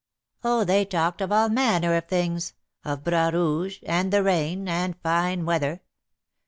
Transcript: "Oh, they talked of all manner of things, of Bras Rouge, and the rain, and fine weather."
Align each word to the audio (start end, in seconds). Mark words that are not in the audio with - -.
"Oh, 0.43 0.63
they 0.63 0.83
talked 0.83 1.21
of 1.21 1.31
all 1.31 1.47
manner 1.47 1.95
of 1.95 2.07
things, 2.07 2.55
of 2.83 3.03
Bras 3.03 3.33
Rouge, 3.33 3.83
and 3.85 4.11
the 4.11 4.23
rain, 4.23 4.67
and 4.67 4.99
fine 5.03 5.45
weather." 5.45 5.83